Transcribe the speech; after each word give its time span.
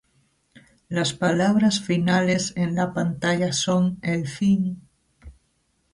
Las 0.89 1.13
palabras 1.13 1.79
finales 1.79 2.53
en 2.57 2.73
la 2.73 2.91
pantalla 2.91 3.53
son 3.53 3.99
"El 4.01 4.27
fin... 4.27 4.81